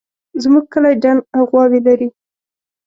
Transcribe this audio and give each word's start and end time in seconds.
زموږ 0.43 0.65
کلی 0.73 0.93
دڼ 1.03 1.15
غواوې 1.49 1.79
لري 1.87 2.09